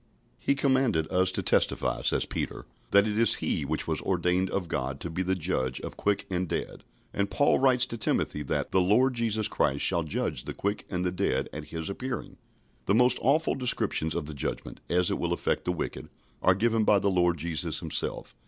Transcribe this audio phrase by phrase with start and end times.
[0.49, 4.67] ""He commanded us to testify," says Peter, "that it is he which was ordained of
[4.67, 8.71] God to be the Judge of quick and dead." And Paul writes to Timothy that
[8.71, 12.37] "the Lord Jesus Christ shall judge the quick and the dead at his appearing."
[12.87, 16.09] The most awful descriptions of the Judgment, as it will affect the wicked,
[16.41, 18.33] are given by the Lord Jesus Himself.